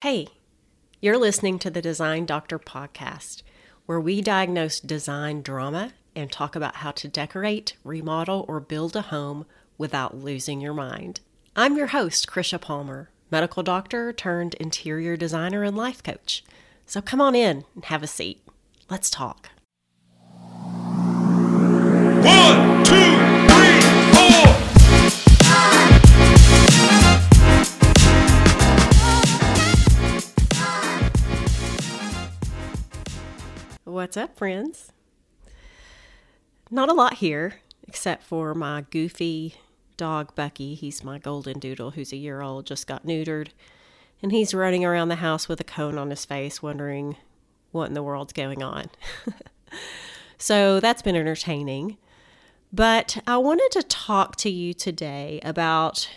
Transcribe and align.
Hey, 0.00 0.28
you're 1.00 1.18
listening 1.18 1.58
to 1.58 1.70
the 1.70 1.82
Design 1.82 2.24
Doctor 2.24 2.60
podcast, 2.60 3.42
where 3.86 3.98
we 3.98 4.22
diagnose 4.22 4.78
design 4.78 5.42
drama 5.42 5.90
and 6.14 6.30
talk 6.30 6.54
about 6.54 6.76
how 6.76 6.92
to 6.92 7.08
decorate, 7.08 7.74
remodel, 7.82 8.44
or 8.46 8.60
build 8.60 8.94
a 8.94 9.02
home 9.02 9.44
without 9.76 10.16
losing 10.16 10.60
your 10.60 10.72
mind. 10.72 11.18
I'm 11.56 11.76
your 11.76 11.88
host, 11.88 12.28
Krisha 12.28 12.60
Palmer, 12.60 13.10
medical 13.32 13.64
doctor 13.64 14.12
turned 14.12 14.54
interior 14.54 15.16
designer 15.16 15.64
and 15.64 15.76
life 15.76 16.00
coach. 16.00 16.44
So 16.86 17.02
come 17.02 17.20
on 17.20 17.34
in 17.34 17.64
and 17.74 17.86
have 17.86 18.04
a 18.04 18.06
seat. 18.06 18.40
Let's 18.88 19.10
talk. 19.10 19.50
One, 22.22 22.84
two, 22.84 23.17
What's 33.88 34.18
up, 34.18 34.36
friends? 34.36 34.92
Not 36.70 36.90
a 36.90 36.92
lot 36.92 37.14
here, 37.14 37.60
except 37.86 38.22
for 38.22 38.54
my 38.54 38.84
goofy 38.90 39.54
dog, 39.96 40.34
Bucky. 40.34 40.74
He's 40.74 41.02
my 41.02 41.18
golden 41.18 41.58
doodle 41.58 41.92
who's 41.92 42.12
a 42.12 42.18
year 42.18 42.42
old, 42.42 42.66
just 42.66 42.86
got 42.86 43.06
neutered. 43.06 43.48
And 44.22 44.30
he's 44.30 44.52
running 44.52 44.84
around 44.84 45.08
the 45.08 45.14
house 45.14 45.48
with 45.48 45.58
a 45.60 45.64
cone 45.64 45.96
on 45.96 46.10
his 46.10 46.26
face, 46.26 46.62
wondering 46.62 47.16
what 47.72 47.86
in 47.86 47.94
the 47.94 48.02
world's 48.02 48.34
going 48.34 48.62
on. 48.62 48.90
so 50.36 50.80
that's 50.80 51.00
been 51.00 51.16
entertaining. 51.16 51.96
But 52.70 53.22
I 53.26 53.38
wanted 53.38 53.70
to 53.72 53.82
talk 53.82 54.36
to 54.36 54.50
you 54.50 54.74
today 54.74 55.40
about 55.42 56.10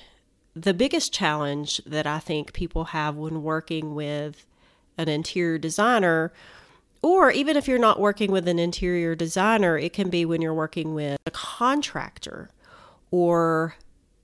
the 0.53 0.73
biggest 0.73 1.13
challenge 1.13 1.79
that 1.85 2.05
I 2.05 2.19
think 2.19 2.51
people 2.51 2.83
have 2.83 3.15
when 3.15 3.43
working 3.43 3.95
with 3.95 4.45
an 4.97 5.07
interior 5.07 5.57
designer 5.57 6.33
or 7.01 7.31
even 7.31 7.57
if 7.57 7.67
you're 7.67 7.79
not 7.79 7.99
working 7.99 8.31
with 8.31 8.47
an 8.47 8.59
interior 8.59 9.15
designer, 9.15 9.77
it 9.77 9.93
can 9.93 10.09
be 10.09 10.25
when 10.25 10.41
you're 10.41 10.53
working 10.53 10.93
with 10.93 11.19
a 11.25 11.31
contractor 11.31 12.51
or 13.09 13.75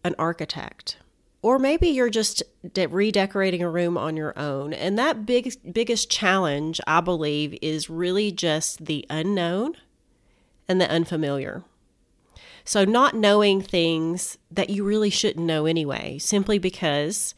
an 0.03 0.15
architect. 0.19 0.97
Or 1.41 1.59
maybe 1.59 1.87
you're 1.87 2.09
just 2.09 2.43
de- 2.73 2.87
redecorating 2.87 3.61
a 3.61 3.69
room 3.69 3.97
on 3.97 4.17
your 4.17 4.37
own. 4.37 4.73
And 4.73 4.97
that 4.97 5.25
big, 5.25 5.53
biggest 5.71 6.09
challenge, 6.09 6.81
I 6.87 7.01
believe, 7.01 7.57
is 7.61 7.89
really 7.89 8.31
just 8.31 8.85
the 8.85 9.05
unknown 9.09 9.75
and 10.67 10.81
the 10.81 10.89
unfamiliar. 10.89 11.63
So, 12.65 12.83
not 12.83 13.15
knowing 13.15 13.61
things 13.61 14.37
that 14.51 14.69
you 14.69 14.83
really 14.83 15.09
shouldn't 15.09 15.45
know 15.45 15.65
anyway, 15.65 16.17
simply 16.17 16.59
because 16.59 17.33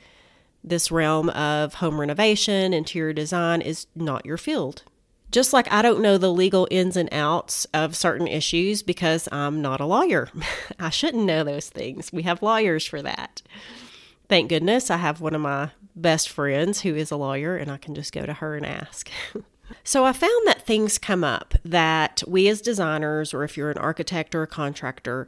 this 0.63 0.91
realm 0.91 1.29
of 1.29 1.75
home 1.75 1.99
renovation, 1.99 2.73
interior 2.73 3.13
design 3.13 3.61
is 3.61 3.85
not 3.95 4.25
your 4.25 4.37
field. 4.37 4.83
Just 5.31 5.53
like 5.53 5.71
I 5.71 5.81
don't 5.81 6.01
know 6.01 6.17
the 6.17 6.31
legal 6.31 6.67
ins 6.71 6.97
and 6.97 7.09
outs 7.11 7.65
of 7.73 7.95
certain 7.95 8.27
issues 8.27 8.81
because 8.81 9.27
I'm 9.31 9.61
not 9.61 9.79
a 9.79 9.85
lawyer. 9.85 10.29
I 10.79 10.89
shouldn't 10.89 11.25
know 11.25 11.43
those 11.43 11.69
things. 11.69 12.11
We 12.11 12.23
have 12.23 12.41
lawyers 12.41 12.85
for 12.85 13.01
that. 13.01 13.41
Thank 14.27 14.49
goodness 14.49 14.89
I 14.89 14.97
have 14.97 15.21
one 15.21 15.35
of 15.35 15.41
my 15.41 15.71
best 15.95 16.29
friends 16.29 16.81
who 16.81 16.95
is 16.95 17.11
a 17.11 17.15
lawyer 17.15 17.57
and 17.57 17.71
I 17.71 17.77
can 17.77 17.95
just 17.95 18.13
go 18.13 18.25
to 18.25 18.33
her 18.33 18.55
and 18.55 18.65
ask. 18.65 19.09
so 19.83 20.05
I 20.05 20.13
found 20.13 20.47
that 20.47 20.65
things 20.65 20.97
come 20.97 21.23
up 21.23 21.55
that 21.63 22.23
we 22.27 22.47
as 22.47 22.61
designers, 22.61 23.33
or 23.33 23.43
if 23.43 23.57
you're 23.57 23.71
an 23.71 23.77
architect 23.77 24.33
or 24.33 24.43
a 24.43 24.47
contractor, 24.47 25.27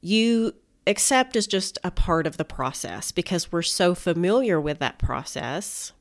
you 0.00 0.54
accept 0.86 1.36
as 1.36 1.46
just 1.46 1.78
a 1.84 1.90
part 1.90 2.26
of 2.26 2.36
the 2.36 2.44
process 2.44 3.12
because 3.12 3.52
we're 3.52 3.62
so 3.62 3.94
familiar 3.94 4.60
with 4.60 4.78
that 4.80 4.98
process 4.98 5.92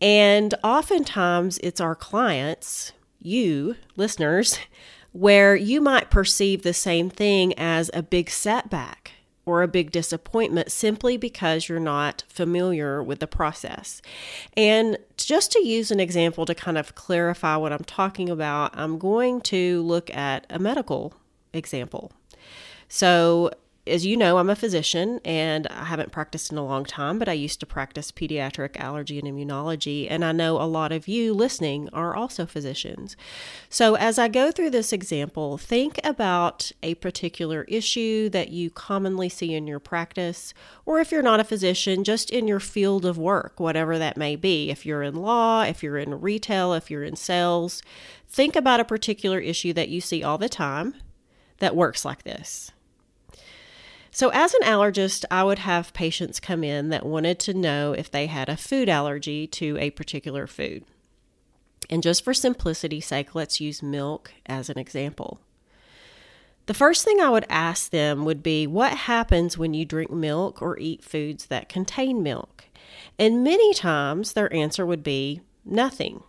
and 0.00 0.54
oftentimes 0.62 1.58
it's 1.58 1.80
our 1.80 1.94
clients, 1.94 2.92
you 3.20 3.76
listeners, 3.96 4.58
where 5.12 5.56
you 5.56 5.80
might 5.80 6.10
perceive 6.10 6.62
the 6.62 6.74
same 6.74 7.08
thing 7.08 7.54
as 7.58 7.90
a 7.94 8.02
big 8.02 8.28
setback 8.28 9.12
or 9.46 9.62
a 9.62 9.68
big 9.68 9.92
disappointment 9.92 10.70
simply 10.70 11.16
because 11.16 11.68
you're 11.68 11.78
not 11.78 12.24
familiar 12.28 13.02
with 13.02 13.20
the 13.20 13.26
process. 13.28 14.02
And 14.56 14.98
just 15.16 15.52
to 15.52 15.64
use 15.64 15.90
an 15.90 16.00
example 16.00 16.44
to 16.46 16.54
kind 16.54 16.76
of 16.76 16.96
clarify 16.96 17.56
what 17.56 17.72
I'm 17.72 17.84
talking 17.84 18.28
about, 18.28 18.76
I'm 18.76 18.98
going 18.98 19.40
to 19.42 19.82
look 19.82 20.14
at 20.14 20.46
a 20.50 20.58
medical 20.58 21.14
example. 21.52 22.12
So, 22.88 23.52
as 23.86 24.04
you 24.04 24.16
know, 24.16 24.38
I'm 24.38 24.50
a 24.50 24.56
physician 24.56 25.20
and 25.24 25.66
I 25.68 25.84
haven't 25.84 26.12
practiced 26.12 26.50
in 26.50 26.58
a 26.58 26.64
long 26.64 26.84
time, 26.84 27.18
but 27.18 27.28
I 27.28 27.32
used 27.32 27.60
to 27.60 27.66
practice 27.66 28.10
pediatric 28.10 28.78
allergy 28.78 29.18
and 29.18 29.28
immunology. 29.28 30.06
And 30.10 30.24
I 30.24 30.32
know 30.32 30.60
a 30.60 30.64
lot 30.64 30.92
of 30.92 31.06
you 31.06 31.32
listening 31.32 31.88
are 31.92 32.14
also 32.14 32.46
physicians. 32.46 33.16
So, 33.68 33.94
as 33.94 34.18
I 34.18 34.28
go 34.28 34.50
through 34.50 34.70
this 34.70 34.92
example, 34.92 35.58
think 35.58 36.00
about 36.02 36.72
a 36.82 36.94
particular 36.96 37.62
issue 37.64 38.28
that 38.30 38.50
you 38.50 38.70
commonly 38.70 39.28
see 39.28 39.54
in 39.54 39.66
your 39.66 39.80
practice, 39.80 40.52
or 40.84 41.00
if 41.00 41.12
you're 41.12 41.22
not 41.22 41.40
a 41.40 41.44
physician, 41.44 42.04
just 42.04 42.30
in 42.30 42.48
your 42.48 42.60
field 42.60 43.04
of 43.04 43.18
work, 43.18 43.60
whatever 43.60 43.98
that 43.98 44.16
may 44.16 44.36
be. 44.36 44.70
If 44.70 44.84
you're 44.84 45.02
in 45.02 45.16
law, 45.16 45.62
if 45.62 45.82
you're 45.82 45.98
in 45.98 46.20
retail, 46.20 46.74
if 46.74 46.90
you're 46.90 47.04
in 47.04 47.16
sales, 47.16 47.82
think 48.28 48.56
about 48.56 48.80
a 48.80 48.84
particular 48.84 49.38
issue 49.38 49.72
that 49.74 49.88
you 49.88 50.00
see 50.00 50.22
all 50.22 50.38
the 50.38 50.48
time 50.48 50.94
that 51.58 51.76
works 51.76 52.04
like 52.04 52.24
this. 52.24 52.72
So, 54.16 54.30
as 54.30 54.54
an 54.54 54.62
allergist, 54.62 55.26
I 55.30 55.44
would 55.44 55.58
have 55.58 55.92
patients 55.92 56.40
come 56.40 56.64
in 56.64 56.88
that 56.88 57.04
wanted 57.04 57.38
to 57.40 57.52
know 57.52 57.92
if 57.92 58.10
they 58.10 58.28
had 58.28 58.48
a 58.48 58.56
food 58.56 58.88
allergy 58.88 59.46
to 59.48 59.76
a 59.76 59.90
particular 59.90 60.46
food. 60.46 60.86
And 61.90 62.02
just 62.02 62.24
for 62.24 62.32
simplicity's 62.32 63.04
sake, 63.04 63.34
let's 63.34 63.60
use 63.60 63.82
milk 63.82 64.32
as 64.46 64.70
an 64.70 64.78
example. 64.78 65.38
The 66.64 66.72
first 66.72 67.04
thing 67.04 67.20
I 67.20 67.28
would 67.28 67.44
ask 67.50 67.90
them 67.90 68.24
would 68.24 68.42
be 68.42 68.66
what 68.66 68.94
happens 68.94 69.58
when 69.58 69.74
you 69.74 69.84
drink 69.84 70.10
milk 70.10 70.62
or 70.62 70.78
eat 70.78 71.04
foods 71.04 71.48
that 71.48 71.68
contain 71.68 72.22
milk? 72.22 72.64
And 73.18 73.44
many 73.44 73.74
times 73.74 74.32
their 74.32 74.50
answer 74.50 74.86
would 74.86 75.02
be 75.02 75.42
nothing. 75.62 76.22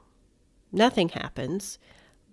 Nothing 0.73 1.07
happens. 1.07 1.79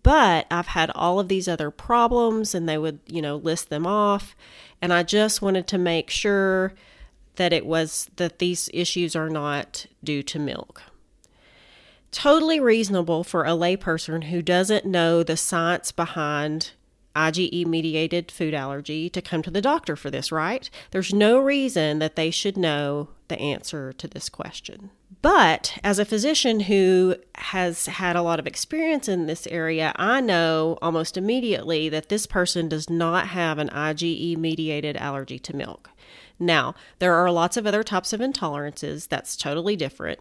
But 0.05 0.47
I've 0.51 0.69
had 0.69 0.91
all 0.95 1.19
of 1.19 1.29
these 1.29 1.49
other 1.49 1.73
problems, 1.73 2.55
and 2.55 2.69
they 2.69 2.79
would, 2.79 3.01
you 3.07 3.23
know, 3.23 3.37
list 3.37 3.71
them 3.71 3.87
off. 3.87 4.37
And 4.81 4.93
I 4.93 5.03
just 5.03 5.43
wanted 5.43 5.67
to 5.69 5.79
make 5.79 6.11
sure 6.11 6.75
that 7.37 7.53
it 7.53 7.67
was 7.67 8.11
that 8.17 8.39
these 8.39 8.69
issues 8.73 9.17
are 9.17 9.31
not 9.31 9.87
due 10.05 10.23
to 10.23 10.39
milk. 10.39 10.83
Totally 12.13 12.61
reasonable 12.61 13.25
for 13.25 13.45
a 13.45 13.51
layperson 13.51 14.25
who 14.25 14.43
doesn't 14.43 14.85
know 14.85 15.23
the 15.23 15.39
science 15.39 15.91
behind 15.91 16.73
IgE 17.17 17.67
mediated 17.67 18.31
food 18.31 18.53
allergy 18.55 19.09
to 19.09 19.23
come 19.23 19.41
to 19.43 19.51
the 19.51 19.63
doctor 19.63 19.97
for 19.97 20.11
this, 20.11 20.31
right? 20.31 20.69
There's 20.91 21.15
no 21.15 21.39
reason 21.39 21.99
that 22.01 22.15
they 22.15 22.31
should 22.31 22.57
know 22.57 23.09
the 23.29 23.39
answer 23.39 23.93
to 23.95 24.07
this 24.07 24.29
question. 24.29 24.91
But 25.23 25.79
as 25.85 25.99
a 25.99 26.05
physician 26.05 26.61
who 26.61 27.17
has 27.37 27.87
had 27.87 28.17
a 28.17 28.23
lot 28.23 28.39
of 28.39 28.47
experience 28.47 29.09
in 29.09 29.27
this 29.27 29.47
area, 29.49 29.93
I 29.97 30.21
know 30.21 30.79
almost 30.81 31.17
immediately 31.17 31.89
that 31.89 32.09
this 32.09 32.27
person 32.27 32.69
does 32.69 32.89
not 32.89 33.29
have 33.29 33.59
an 33.59 33.69
IgE 33.69 34.37
mediated 34.37 34.97
allergy 34.97 35.39
to 35.41 35.57
milk. 35.57 35.91
Now, 36.39 36.75
there 36.99 37.15
are 37.15 37.31
lots 37.31 37.57
of 37.57 37.67
other 37.67 37.83
types 37.83 38.13
of 38.13 38.21
intolerances 38.21 39.09
that's 39.09 39.37
totally 39.37 39.77
different. 39.77 40.21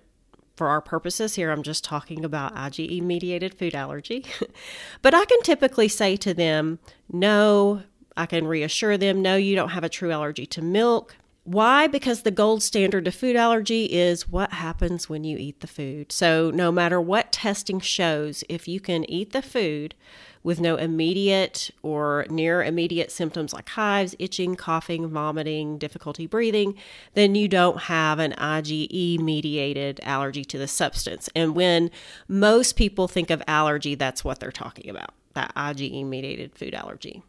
For 0.56 0.68
our 0.68 0.82
purposes 0.82 1.36
here, 1.36 1.50
I'm 1.50 1.64
just 1.64 1.84
talking 1.84 2.24
about 2.24 2.56
IgE 2.56 3.02
mediated 3.02 3.56
food 3.56 3.74
allergy. 3.74 4.26
but 5.02 5.14
I 5.14 5.26
can 5.26 5.42
typically 5.42 5.88
say 5.88 6.16
to 6.18 6.34
them, 6.34 6.78
no, 7.12 7.84
I 8.16 8.28
can 8.28 8.46
reassure 8.46 8.98
them, 8.98 9.22
no, 9.22 9.36
you 9.36 9.56
don't 9.56 9.70
have 9.70 9.84
a 9.84 9.90
true 9.90 10.12
allergy 10.12 10.46
to 10.48 10.62
milk. 10.62 11.16
Why? 11.46 11.88
Because 11.88 12.22
the 12.22 12.32
gold 12.32 12.64
standard 12.64 13.06
of 13.06 13.16
food 13.16 13.36
allergy 13.36 13.86
is 13.86 14.30
what 14.30 14.54
happens 14.54 15.10
when 15.10 15.26
you 15.26 15.38
eat 15.38 15.60
the 15.60 15.68
food. 15.68 16.14
So, 16.14 16.52
no 16.52 16.72
matter 16.72 17.02
what 17.02 17.34
testing 17.34 17.82
shows, 17.82 18.46
if 18.48 18.66
you 18.66 18.80
can 18.80 19.10
eat 19.10 19.34
the 19.34 19.42
food 19.42 19.94
with 20.42 20.62
no 20.62 20.78
immediate 20.78 21.70
or 21.82 22.26
near 22.30 22.64
immediate 22.64 23.12
symptoms 23.12 23.52
like 23.52 23.68
hives, 23.70 24.16
itching, 24.20 24.56
coughing, 24.56 25.10
vomiting, 25.10 25.78
difficulty 25.78 26.28
breathing, 26.28 26.76
then 27.14 27.36
you 27.36 27.50
don't 27.50 27.84
have 27.84 28.20
an 28.20 28.32
IgE 28.38 29.20
mediated 29.20 30.00
allergy 30.04 30.46
to 30.46 30.58
the 30.58 30.68
substance. 30.68 31.30
And 31.36 31.56
when 31.56 31.92
most 32.30 32.78
people 32.78 33.10
think 33.10 33.30
of 33.30 33.44
allergy, 33.48 33.96
that's 33.96 34.24
what 34.24 34.40
they're 34.40 34.52
talking 34.52 34.90
about 34.90 35.14
that 35.34 35.54
IgE 35.56 36.06
mediated 36.06 36.56
food 36.56 36.74
allergy. 36.76 37.24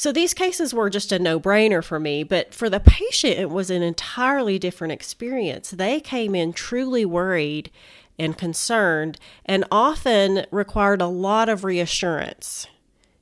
So 0.00 0.12
these 0.12 0.32
cases 0.32 0.72
were 0.72 0.88
just 0.88 1.12
a 1.12 1.18
no 1.18 1.38
brainer 1.38 1.84
for 1.84 2.00
me, 2.00 2.22
but 2.22 2.54
for 2.54 2.70
the 2.70 2.80
patient, 2.80 3.38
it 3.38 3.50
was 3.50 3.68
an 3.68 3.82
entirely 3.82 4.58
different 4.58 4.94
experience. 4.94 5.72
They 5.72 6.00
came 6.00 6.34
in 6.34 6.54
truly 6.54 7.04
worried 7.04 7.70
and 8.18 8.38
concerned 8.38 9.18
and 9.44 9.66
often 9.70 10.46
required 10.50 11.02
a 11.02 11.06
lot 11.06 11.50
of 11.50 11.64
reassurance 11.64 12.66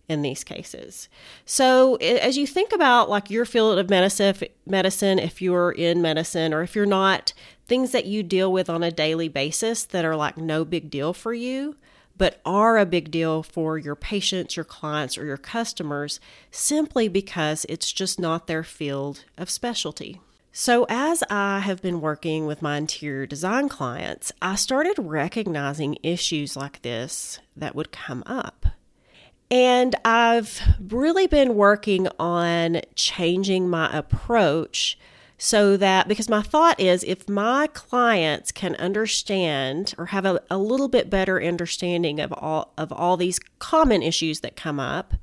in 0.08 0.22
these 0.22 0.44
cases. 0.44 1.08
So 1.44 1.96
as 1.96 2.38
you 2.38 2.46
think 2.46 2.72
about 2.72 3.10
like 3.10 3.28
your 3.28 3.44
field 3.44 3.76
of 3.76 3.90
medicine, 3.90 4.36
medicine 4.64 5.18
if 5.18 5.42
you're 5.42 5.72
in 5.72 6.00
medicine 6.00 6.54
or 6.54 6.62
if 6.62 6.76
you're 6.76 6.86
not, 6.86 7.32
things 7.66 7.90
that 7.90 8.06
you 8.06 8.22
deal 8.22 8.52
with 8.52 8.70
on 8.70 8.84
a 8.84 8.92
daily 8.92 9.26
basis 9.26 9.84
that 9.86 10.04
are 10.04 10.14
like 10.14 10.36
no 10.36 10.64
big 10.64 10.90
deal 10.90 11.12
for 11.12 11.34
you, 11.34 11.74
but 12.18 12.40
are 12.44 12.76
a 12.76 12.84
big 12.84 13.10
deal 13.10 13.42
for 13.42 13.78
your 13.78 13.94
patients, 13.94 14.56
your 14.56 14.64
clients, 14.64 15.16
or 15.16 15.24
your 15.24 15.36
customers 15.36 16.20
simply 16.50 17.08
because 17.08 17.64
it's 17.68 17.92
just 17.92 18.20
not 18.20 18.46
their 18.46 18.64
field 18.64 19.24
of 19.38 19.48
specialty. 19.48 20.20
So, 20.50 20.86
as 20.88 21.22
I 21.30 21.60
have 21.60 21.80
been 21.82 22.00
working 22.00 22.44
with 22.44 22.62
my 22.62 22.78
interior 22.78 23.26
design 23.26 23.68
clients, 23.68 24.32
I 24.42 24.56
started 24.56 24.96
recognizing 24.98 25.98
issues 26.02 26.56
like 26.56 26.82
this 26.82 27.38
that 27.56 27.76
would 27.76 27.92
come 27.92 28.24
up. 28.26 28.66
And 29.50 29.94
I've 30.04 30.60
really 30.80 31.26
been 31.26 31.54
working 31.54 32.08
on 32.18 32.80
changing 32.94 33.68
my 33.70 33.96
approach 33.96 34.98
so 35.38 35.76
that 35.76 36.08
because 36.08 36.28
my 36.28 36.42
thought 36.42 36.78
is 36.80 37.04
if 37.04 37.28
my 37.28 37.68
clients 37.68 38.50
can 38.50 38.74
understand 38.74 39.94
or 39.96 40.06
have 40.06 40.26
a, 40.26 40.42
a 40.50 40.58
little 40.58 40.88
bit 40.88 41.08
better 41.08 41.40
understanding 41.40 42.18
of 42.18 42.32
all 42.32 42.74
of 42.76 42.92
all 42.92 43.16
these 43.16 43.38
common 43.60 44.02
issues 44.02 44.40
that 44.40 44.56
come 44.56 44.80
up 44.80 45.14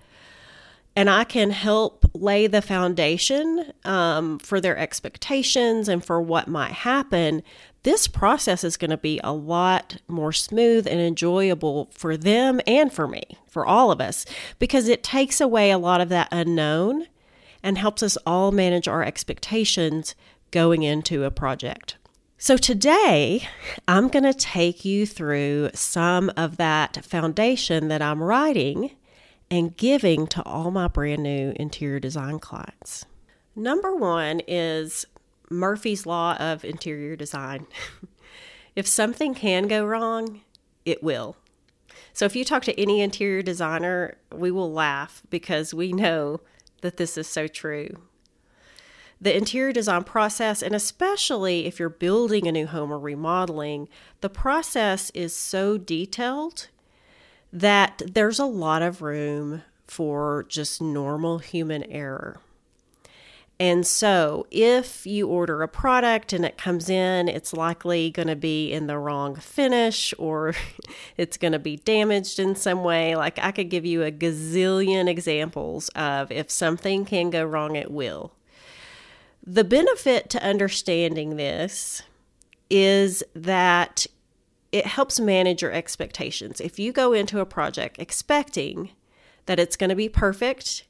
and 0.95 1.09
I 1.09 1.25
can 1.25 1.51
help 1.51 2.05
lay 2.13 2.47
the 2.47 2.61
foundation 2.61 3.73
um, 3.83 4.39
for 4.39 4.61
their 4.61 4.77
expectations 4.77 5.89
and 5.89 6.03
for 6.03 6.21
what 6.21 6.47
might 6.47 6.71
happen, 6.71 7.43
this 7.83 8.07
process 8.07 8.63
is 8.63 8.77
going 8.77 8.91
to 8.91 8.97
be 8.97 9.19
a 9.21 9.33
lot 9.33 9.97
more 10.07 10.31
smooth 10.31 10.87
and 10.87 11.01
enjoyable 11.01 11.89
for 11.91 12.15
them 12.15 12.61
and 12.65 12.93
for 12.93 13.07
me, 13.09 13.23
for 13.45 13.65
all 13.65 13.91
of 13.91 13.99
us, 13.99 14.25
because 14.57 14.87
it 14.87 15.03
takes 15.03 15.41
away 15.41 15.69
a 15.69 15.77
lot 15.77 15.99
of 15.99 16.07
that 16.09 16.29
unknown 16.31 17.07
and 17.65 17.79
helps 17.79 18.03
us 18.03 18.15
all 18.27 18.51
manage 18.51 18.87
our 18.87 19.03
expectations 19.03 20.13
going 20.51 20.83
into 20.83 21.23
a 21.23 21.31
project. 21.31 21.97
So, 22.37 22.57
today 22.57 23.47
I'm 23.87 24.07
going 24.07 24.23
to 24.23 24.33
take 24.33 24.85
you 24.85 25.05
through 25.07 25.71
some 25.73 26.31
of 26.37 26.57
that 26.57 27.03
foundation 27.03 27.87
that 27.87 28.03
I'm 28.03 28.21
writing 28.21 28.91
and 29.49 29.75
giving 29.75 30.27
to 30.27 30.43
all 30.43 30.69
my 30.69 30.87
brand 30.87 31.23
new 31.23 31.53
interior 31.55 31.99
design 31.99 32.39
clients. 32.39 33.05
Number 33.55 33.95
one 33.95 34.41
is 34.47 35.05
Murphy's 35.49 36.05
Law 36.05 36.35
of 36.35 36.63
Interior 36.63 37.15
Design. 37.15 37.65
if 38.75 38.85
something 38.85 39.33
can 39.33 39.67
go 39.67 39.85
wrong, 39.85 40.41
it 40.85 41.01
will. 41.01 41.35
So 42.13 42.25
if 42.25 42.35
you 42.35 42.45
talk 42.45 42.63
to 42.63 42.79
any 42.79 43.01
interior 43.01 43.41
designer, 43.41 44.17
we 44.31 44.51
will 44.51 44.71
laugh 44.71 45.23
because 45.29 45.73
we 45.73 45.93
know 45.93 46.41
that 46.81 46.97
this 46.97 47.17
is 47.17 47.27
so 47.27 47.47
true. 47.47 47.89
The 49.21 49.35
interior 49.35 49.71
design 49.71 50.03
process, 50.03 50.61
and 50.61 50.75
especially 50.75 51.65
if 51.65 51.79
you're 51.79 51.89
building 51.89 52.47
a 52.47 52.51
new 52.51 52.67
home 52.67 52.91
or 52.91 52.99
remodeling, 52.99 53.87
the 54.21 54.29
process 54.29 55.09
is 55.11 55.35
so 55.35 55.77
detailed 55.77 56.67
that 57.51 58.01
there's 58.05 58.39
a 58.39 58.45
lot 58.45 58.81
of 58.81 59.01
room 59.01 59.63
for 59.87 60.45
just 60.49 60.81
normal 60.81 61.39
human 61.39 61.83
error. 61.83 62.39
And 63.57 63.87
so, 63.87 64.47
if 64.51 65.07
you 65.07 65.29
order 65.29 65.63
a 65.63 65.67
product 65.69 66.33
and 66.33 66.43
it 66.43 66.57
comes 66.57 66.89
in, 66.89 67.29
it's 67.29 67.53
likely 67.53 68.09
going 68.09 68.27
to 68.27 68.35
be 68.35 68.73
in 68.73 68.87
the 68.87 68.97
wrong 68.97 69.35
finish 69.35 70.13
or 70.17 70.53
it's 71.17 71.37
going 71.37 71.53
to 71.53 71.59
be 71.59 71.77
damaged 71.77 72.37
in 72.37 72.55
some 72.55 72.83
way. 72.83 73.15
Like, 73.15 73.39
I 73.39 73.51
could 73.51 73.69
give 73.69 73.85
you 73.85 74.03
a 74.03 74.11
gazillion 74.11 75.07
examples 75.07 75.87
of 75.89 76.31
if 76.33 76.51
something 76.51 77.05
can 77.05 77.29
go 77.29 77.45
wrong, 77.45 77.77
it 77.77 77.91
will. 77.91 78.33
The 79.47 79.63
benefit 79.63 80.29
to 80.31 80.43
understanding 80.43 81.37
this 81.37 82.01
is 82.69 83.23
that 83.33 84.05
it 84.73 84.85
helps 84.85 85.17
manage 85.17 85.61
your 85.61 85.71
expectations. 85.71 86.59
If 86.59 86.77
you 86.77 86.91
go 86.91 87.13
into 87.13 87.39
a 87.39 87.45
project 87.45 87.99
expecting 87.99 88.89
that 89.45 89.59
it's 89.59 89.77
going 89.77 89.91
to 89.91 89.95
be 89.95 90.09
perfect 90.09 90.83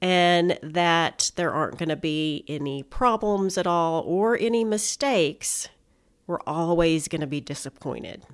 and 0.00 0.58
that 0.62 1.32
there 1.36 1.52
aren't 1.52 1.78
going 1.78 1.88
to 1.88 1.96
be 1.96 2.44
any 2.46 2.82
problems 2.82 3.58
at 3.58 3.66
all 3.66 4.02
or 4.06 4.36
any 4.38 4.64
mistakes, 4.64 5.68
we're 6.26 6.40
always 6.46 7.08
going 7.08 7.20
to 7.20 7.26
be 7.26 7.40
disappointed. 7.40 8.24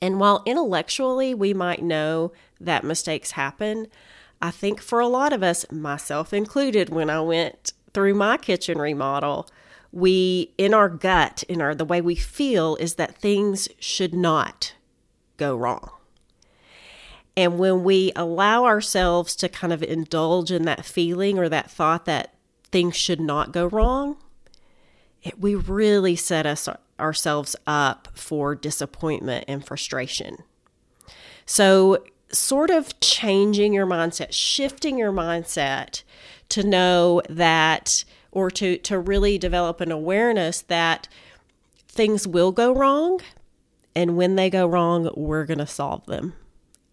And 0.00 0.18
while 0.20 0.42
intellectually 0.44 1.34
we 1.34 1.54
might 1.54 1.82
know 1.82 2.32
that 2.60 2.84
mistakes 2.84 3.32
happen, 3.32 3.86
I 4.42 4.50
think 4.50 4.80
for 4.80 5.00
a 5.00 5.08
lot 5.08 5.32
of 5.32 5.42
us, 5.42 5.64
myself 5.70 6.32
included, 6.32 6.90
when 6.90 7.08
I 7.08 7.20
went 7.20 7.72
through 7.94 8.14
my 8.14 8.36
kitchen 8.36 8.78
remodel, 8.78 9.48
we 9.92 10.52
in 10.58 10.74
our 10.74 10.90
gut 10.90 11.42
in 11.48 11.62
our 11.62 11.74
the 11.74 11.84
way 11.84 12.00
we 12.00 12.16
feel 12.16 12.76
is 12.76 12.94
that 12.96 13.16
things 13.16 13.68
should 13.78 14.12
not 14.12 14.74
go 15.38 15.56
wrong 15.56 15.95
and 17.36 17.58
when 17.58 17.84
we 17.84 18.12
allow 18.16 18.64
ourselves 18.64 19.36
to 19.36 19.48
kind 19.48 19.72
of 19.72 19.82
indulge 19.82 20.50
in 20.50 20.64
that 20.64 20.84
feeling 20.84 21.38
or 21.38 21.48
that 21.48 21.70
thought 21.70 22.04
that 22.06 22.34
things 22.70 22.96
should 22.96 23.20
not 23.20 23.52
go 23.52 23.66
wrong 23.66 24.16
it, 25.22 25.40
we 25.40 25.54
really 25.54 26.16
set 26.16 26.46
us 26.46 26.68
ourselves 26.98 27.56
up 27.66 28.08
for 28.14 28.54
disappointment 28.54 29.44
and 29.48 29.64
frustration. 29.64 30.38
So 31.44 32.04
sort 32.32 32.70
of 32.70 32.98
changing 33.00 33.72
your 33.72 33.86
mindset 33.86 34.32
shifting 34.32 34.98
your 34.98 35.12
mindset 35.12 36.02
to 36.48 36.62
know 36.64 37.22
that 37.28 38.04
or 38.32 38.50
to 38.50 38.76
to 38.78 38.98
really 38.98 39.38
develop 39.38 39.80
an 39.80 39.92
awareness 39.92 40.62
that 40.62 41.06
things 41.86 42.26
will 42.26 42.50
go 42.50 42.74
wrong 42.74 43.20
and 43.94 44.16
when 44.16 44.34
they 44.34 44.50
go 44.50 44.66
wrong 44.66 45.08
we're 45.14 45.44
going 45.44 45.58
to 45.58 45.66
solve 45.66 46.04
them 46.06 46.34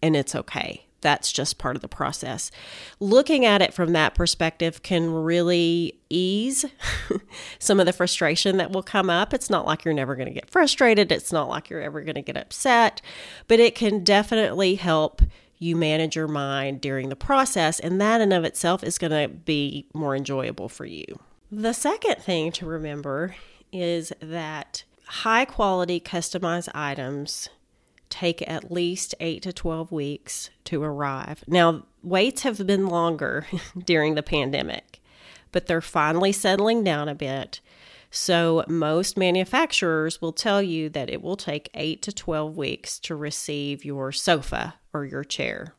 and 0.04 0.14
it's 0.14 0.34
okay 0.34 0.86
that's 1.04 1.30
just 1.30 1.58
part 1.58 1.76
of 1.76 1.82
the 1.82 1.88
process. 1.88 2.50
Looking 2.98 3.44
at 3.44 3.60
it 3.60 3.74
from 3.74 3.92
that 3.92 4.14
perspective 4.14 4.82
can 4.82 5.12
really 5.12 6.00
ease 6.08 6.64
some 7.58 7.78
of 7.78 7.84
the 7.84 7.92
frustration 7.92 8.56
that 8.56 8.72
will 8.72 8.82
come 8.82 9.10
up. 9.10 9.34
It's 9.34 9.50
not 9.50 9.66
like 9.66 9.84
you're 9.84 9.94
never 9.94 10.16
going 10.16 10.28
to 10.28 10.34
get 10.34 10.50
frustrated, 10.50 11.12
it's 11.12 11.30
not 11.30 11.48
like 11.48 11.68
you're 11.68 11.82
ever 11.82 12.00
going 12.00 12.14
to 12.14 12.22
get 12.22 12.38
upset, 12.38 13.02
but 13.46 13.60
it 13.60 13.74
can 13.74 14.02
definitely 14.02 14.76
help 14.76 15.20
you 15.58 15.76
manage 15.76 16.16
your 16.16 16.26
mind 16.26 16.80
during 16.80 17.10
the 17.10 17.16
process, 17.16 17.78
and 17.78 18.00
that 18.00 18.20
in 18.20 18.32
of 18.32 18.44
itself 18.44 18.82
is 18.82 18.98
going 18.98 19.12
to 19.12 19.28
be 19.28 19.86
more 19.94 20.16
enjoyable 20.16 20.70
for 20.70 20.86
you. 20.86 21.04
The 21.52 21.74
second 21.74 22.16
thing 22.16 22.50
to 22.52 22.66
remember 22.66 23.36
is 23.72 24.10
that 24.20 24.84
high 25.06 25.44
quality 25.44 26.00
customized 26.00 26.70
items 26.74 27.50
take 28.14 28.48
at 28.48 28.70
least 28.70 29.12
8 29.18 29.42
to 29.42 29.52
12 29.52 29.90
weeks 29.90 30.50
to 30.64 30.82
arrive. 30.84 31.42
Now, 31.48 31.84
waits 32.00 32.42
have 32.42 32.64
been 32.64 32.86
longer 32.86 33.46
during 33.84 34.14
the 34.14 34.22
pandemic, 34.22 35.02
but 35.50 35.66
they're 35.66 35.80
finally 35.80 36.30
settling 36.30 36.84
down 36.84 37.08
a 37.08 37.14
bit. 37.14 37.60
So, 38.12 38.64
most 38.68 39.18
manufacturers 39.18 40.22
will 40.22 40.32
tell 40.32 40.62
you 40.62 40.88
that 40.90 41.10
it 41.10 41.22
will 41.22 41.36
take 41.36 41.70
8 41.74 42.00
to 42.02 42.12
12 42.12 42.56
weeks 42.56 43.00
to 43.00 43.16
receive 43.16 43.84
your 43.84 44.12
sofa 44.12 44.76
or 44.92 45.04
your 45.04 45.24
chair. 45.24 45.74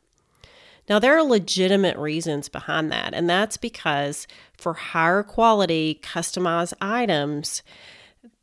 Now, 0.90 1.00
there 1.00 1.18
are 1.18 1.24
legitimate 1.24 1.98
reasons 1.98 2.50
behind 2.50 2.92
that, 2.92 3.14
and 3.14 3.30
that's 3.30 3.56
because 3.56 4.28
for 4.58 4.74
higher 4.74 5.24
quality 5.24 6.02
customized 6.04 6.74
items, 6.82 7.64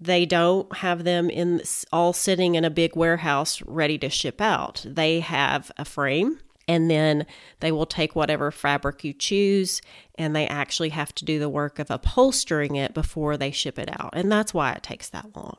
they 0.01 0.27
don't 0.27 0.77
have 0.79 1.05
them 1.05 1.31
in 1.31 1.63
all 1.93 2.13
sitting 2.13 2.55
in 2.55 2.65
a 2.65 2.71
big 2.71 2.97
warehouse 2.97 3.63
ready 3.63 3.99
to 3.99 4.09
ship 4.09 4.41
out. 4.41 4.85
They 4.87 5.21
have 5.21 5.71
a 5.77 5.85
frame 5.85 6.39
and 6.69 6.91
then 6.91 7.27
they 7.61 7.73
will 7.73 7.87
take 7.87 8.15
whatever 8.15 8.51
fabric 8.51 9.05
you 9.05 9.13
choose 9.13 9.81
and 10.17 10.35
they 10.35 10.47
actually 10.47 10.91
have 10.91 11.15
to 11.17 11.25
do 11.25 11.39
the 11.39 11.49
work 11.49 11.79
of 11.79 11.91
upholstering 11.91 12.77
it 12.77 12.95
before 12.95 13.37
they 13.37 13.51
ship 13.51 13.79
it 13.79 13.89
out. 14.01 14.11
And 14.13 14.31
that's 14.31 14.55
why 14.55 14.73
it 14.73 14.83
takes 14.83 15.09
that 15.11 15.35
long. 15.35 15.57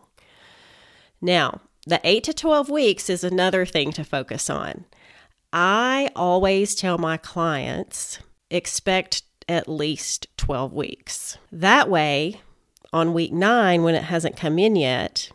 Now, 1.22 1.62
the 1.86 2.00
8 2.04 2.24
to 2.26 2.34
12 2.34 2.70
weeks 2.70 3.10
is 3.10 3.24
another 3.24 3.66
thing 3.66 3.92
to 3.94 4.04
focus 4.04 4.50
on. 4.50 4.86
I 5.52 6.10
always 6.16 6.76
tell 6.76 6.98
my 6.98 7.18
clients 7.18 8.20
expect 8.50 9.24
at 9.48 9.68
least 9.68 10.28
12 10.38 10.74
weeks. 10.74 11.38
That 11.52 11.90
way, 11.90 12.42
on 12.94 13.14
week 13.14 13.34
nine, 13.34 13.84
when 13.84 13.96
it 13.96 14.04
hasn't 14.04 14.38
come 14.38 14.60
in 14.60 14.76
yet, 14.76 15.32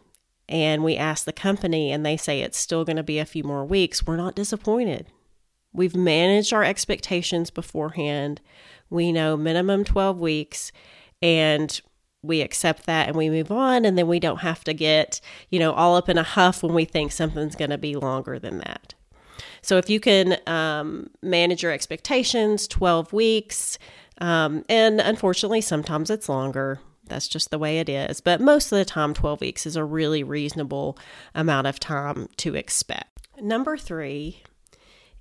and 0.49 0.83
we 0.83 0.97
ask 0.97 1.25
the 1.25 1.33
company 1.33 1.93
and 1.93 2.07
they 2.07 2.17
say 2.17 2.41
it's 2.41 2.57
still 2.57 2.85
going 2.85 2.97
to 2.97 3.03
be 3.03 3.19
a 3.19 3.27
few 3.27 3.45
more 3.45 3.65
weeks, 3.65 4.07
we're 4.07 4.17
not 4.17 4.35
disappointed. 4.35 5.07
We've 5.73 5.97
managed 5.97 6.53
our 6.53 6.65
expectations 6.65 7.50
beforehand. 7.50 8.41
We 8.88 9.12
know 9.12 9.37
minimum 9.37 9.85
12 9.85 10.19
weeks, 10.19 10.73
and 11.21 11.81
we 12.23 12.41
accept 12.41 12.87
that 12.87 13.07
and 13.09 13.17
we 13.17 13.31
move 13.31 13.53
on 13.53 13.85
and 13.85 13.97
then 13.97 14.09
we 14.09 14.19
don't 14.19 14.41
have 14.41 14.65
to 14.65 14.75
get 14.75 15.21
you 15.50 15.59
know 15.59 15.73
all 15.73 15.95
up 15.95 16.09
in 16.09 16.19
a 16.19 16.25
huff 16.25 16.65
when 16.65 16.75
we 16.75 16.85
think 16.85 17.12
something's 17.12 17.55
going 17.55 17.71
to 17.71 17.79
be 17.79 17.95
longer 17.95 18.41
than 18.41 18.59
that 18.59 18.95
so 19.62 19.77
if 19.77 19.91
you 19.91 20.00
can 20.00 20.38
um, 20.47 21.11
manage 21.23 21.62
your 21.62 21.73
expectations, 21.73 22.67
12 22.69 23.12
weeks, 23.12 23.79
um, 24.21 24.65
and 24.69 25.00
unfortunately, 25.00 25.61
sometimes 25.61 26.11
it's 26.11 26.29
longer. 26.29 26.81
That's 27.09 27.29
just 27.29 27.50
the 27.50 27.59
way 27.59 27.79
it 27.79 27.88
is. 27.88 28.21
But 28.21 28.41
most 28.41 28.73
of 28.73 28.79
the 28.79 28.85
time, 28.85 29.15
12 29.15 29.41
weeks 29.41 29.67
is 29.67 29.77
a 29.77 29.85
really 29.85 30.23
reasonable 30.23 30.99
amount 31.35 31.67
of 31.67 31.81
time 31.81 32.29
to 32.38 32.55
expect. 32.55 33.29
Number 33.41 33.77
three 33.77 34.43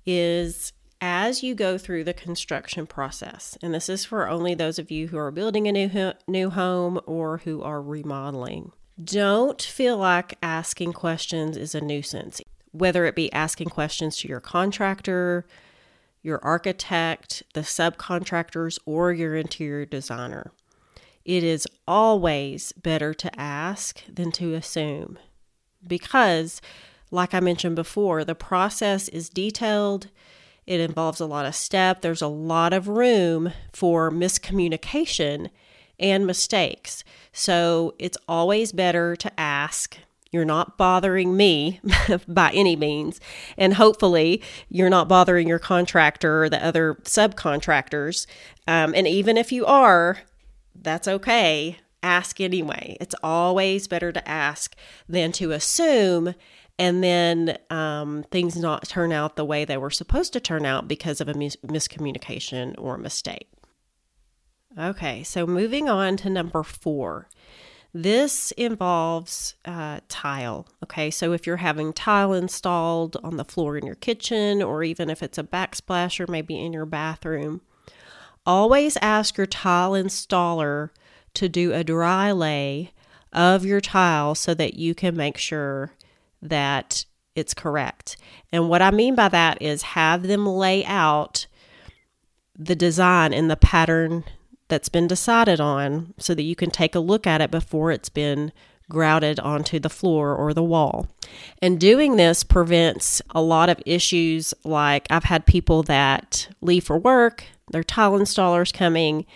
is 0.06 0.72
as 1.00 1.42
you 1.42 1.54
go 1.54 1.78
through 1.78 2.04
the 2.04 2.14
construction 2.14 2.86
process, 2.86 3.56
and 3.62 3.72
this 3.72 3.88
is 3.88 4.04
for 4.04 4.28
only 4.28 4.54
those 4.54 4.78
of 4.78 4.90
you 4.90 5.08
who 5.08 5.18
are 5.18 5.30
building 5.30 5.68
a 5.68 5.72
new, 5.72 6.12
new 6.26 6.50
home 6.50 7.00
or 7.06 7.38
who 7.38 7.62
are 7.62 7.80
remodeling, 7.80 8.72
don't 9.02 9.62
feel 9.62 9.96
like 9.96 10.36
asking 10.42 10.92
questions 10.92 11.56
is 11.56 11.74
a 11.74 11.80
nuisance, 11.80 12.40
whether 12.72 13.04
it 13.04 13.14
be 13.14 13.32
asking 13.32 13.68
questions 13.68 14.16
to 14.18 14.28
your 14.28 14.40
contractor, 14.40 15.46
your 16.22 16.44
architect, 16.44 17.44
the 17.54 17.60
subcontractors, 17.60 18.78
or 18.84 19.12
your 19.12 19.36
interior 19.36 19.86
designer. 19.86 20.50
It 21.28 21.44
is 21.44 21.68
always 21.86 22.72
better 22.72 23.12
to 23.12 23.38
ask 23.38 24.02
than 24.08 24.32
to 24.32 24.54
assume 24.54 25.18
because, 25.86 26.62
like 27.10 27.34
I 27.34 27.40
mentioned 27.40 27.76
before, 27.76 28.24
the 28.24 28.34
process 28.34 29.10
is 29.10 29.28
detailed. 29.28 30.08
It 30.66 30.80
involves 30.80 31.20
a 31.20 31.26
lot 31.26 31.44
of 31.44 31.54
step. 31.54 32.00
There's 32.00 32.22
a 32.22 32.28
lot 32.28 32.72
of 32.72 32.88
room 32.88 33.52
for 33.74 34.10
miscommunication 34.10 35.50
and 36.00 36.26
mistakes. 36.26 37.04
So 37.30 37.94
it's 37.98 38.16
always 38.26 38.72
better 38.72 39.14
to 39.16 39.38
ask 39.38 39.98
you're 40.30 40.46
not 40.46 40.78
bothering 40.78 41.36
me 41.36 41.82
by 42.28 42.52
any 42.54 42.74
means. 42.74 43.20
And 43.58 43.74
hopefully, 43.74 44.40
you're 44.70 44.88
not 44.88 45.08
bothering 45.08 45.46
your 45.46 45.58
contractor 45.58 46.44
or 46.44 46.48
the 46.48 46.64
other 46.64 46.94
subcontractors. 47.02 48.26
Um, 48.66 48.94
and 48.94 49.06
even 49.06 49.36
if 49.36 49.52
you 49.52 49.66
are, 49.66 50.18
that's 50.82 51.08
okay. 51.08 51.78
Ask 52.02 52.40
anyway. 52.40 52.96
It's 53.00 53.14
always 53.22 53.88
better 53.88 54.12
to 54.12 54.28
ask 54.28 54.76
than 55.08 55.32
to 55.32 55.52
assume 55.52 56.34
and 56.78 57.02
then 57.02 57.58
um, 57.70 58.24
things 58.30 58.56
not 58.56 58.88
turn 58.88 59.10
out 59.12 59.36
the 59.36 59.44
way 59.44 59.64
they 59.64 59.76
were 59.76 59.90
supposed 59.90 60.32
to 60.34 60.40
turn 60.40 60.64
out 60.64 60.86
because 60.86 61.20
of 61.20 61.28
a 61.28 61.34
mis- 61.34 61.56
miscommunication 61.56 62.74
or 62.78 62.96
mistake. 62.96 63.48
Okay, 64.78 65.24
so 65.24 65.46
moving 65.46 65.88
on 65.88 66.16
to 66.18 66.30
number 66.30 66.62
four. 66.62 67.28
This 67.92 68.52
involves 68.52 69.54
uh, 69.64 70.00
tile. 70.08 70.68
Okay, 70.84 71.10
so 71.10 71.32
if 71.32 71.46
you're 71.46 71.56
having 71.56 71.92
tile 71.92 72.32
installed 72.32 73.16
on 73.24 73.38
the 73.38 73.44
floor 73.44 73.76
in 73.76 73.84
your 73.84 73.96
kitchen, 73.96 74.62
or 74.62 74.84
even 74.84 75.10
if 75.10 75.22
it's 75.22 75.38
a 75.38 75.42
backsplash 75.42 76.20
or 76.20 76.30
maybe 76.30 76.62
in 76.62 76.72
your 76.72 76.86
bathroom, 76.86 77.62
always 78.48 78.96
ask 79.02 79.36
your 79.36 79.46
tile 79.46 79.92
installer 79.92 80.88
to 81.34 81.48
do 81.48 81.72
a 81.72 81.84
dry 81.84 82.32
lay 82.32 82.92
of 83.32 83.64
your 83.64 83.80
tile 83.80 84.34
so 84.34 84.54
that 84.54 84.74
you 84.74 84.94
can 84.94 85.14
make 85.14 85.36
sure 85.36 85.92
that 86.40 87.04
it's 87.36 87.52
correct. 87.52 88.16
And 88.50 88.68
what 88.68 88.82
I 88.82 88.90
mean 88.90 89.14
by 89.14 89.28
that 89.28 89.60
is 89.60 89.82
have 89.82 90.22
them 90.22 90.46
lay 90.46 90.84
out 90.86 91.46
the 92.58 92.74
design 92.74 93.32
in 93.32 93.48
the 93.48 93.56
pattern 93.56 94.24
that's 94.68 94.88
been 94.88 95.06
decided 95.06 95.60
on 95.60 96.14
so 96.18 96.34
that 96.34 96.42
you 96.42 96.56
can 96.56 96.70
take 96.70 96.94
a 96.94 97.00
look 97.00 97.26
at 97.26 97.40
it 97.40 97.50
before 97.50 97.92
it's 97.92 98.08
been 98.08 98.50
grouted 98.90 99.38
onto 99.40 99.78
the 99.78 99.90
floor 99.90 100.34
or 100.34 100.54
the 100.54 100.62
wall. 100.62 101.06
And 101.60 101.78
doing 101.78 102.16
this 102.16 102.42
prevents 102.42 103.20
a 103.30 103.42
lot 103.42 103.68
of 103.68 103.82
issues 103.84 104.54
like 104.64 105.06
I've 105.10 105.24
had 105.24 105.44
people 105.44 105.82
that 105.84 106.48
leave 106.62 106.84
for 106.84 106.98
work, 106.98 107.44
their 107.70 107.84
tile 107.84 108.18
installers 108.18 108.72
coming, 108.72 109.26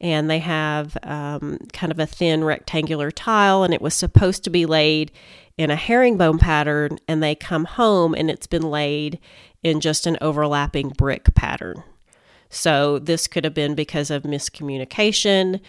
and 0.00 0.30
they 0.30 0.38
have 0.38 0.96
um, 1.02 1.58
kind 1.72 1.92
of 1.92 1.98
a 1.98 2.06
thin 2.06 2.44
rectangular 2.44 3.10
tile, 3.10 3.62
and 3.62 3.74
it 3.74 3.82
was 3.82 3.94
supposed 3.94 4.44
to 4.44 4.50
be 4.50 4.66
laid 4.66 5.12
in 5.58 5.70
a 5.70 5.76
herringbone 5.76 6.38
pattern, 6.38 6.98
and 7.06 7.22
they 7.22 7.34
come 7.34 7.66
home 7.66 8.14
and 8.14 8.30
it's 8.30 8.46
been 8.46 8.70
laid 8.70 9.18
in 9.62 9.80
just 9.80 10.06
an 10.06 10.16
overlapping 10.22 10.88
brick 10.88 11.34
pattern. 11.34 11.82
So 12.48 12.98
this 12.98 13.26
could 13.26 13.44
have 13.44 13.54
been 13.54 13.74
because 13.74 14.10
of 14.10 14.22
miscommunication. 14.22 15.60